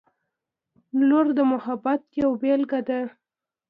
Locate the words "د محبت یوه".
1.37-2.35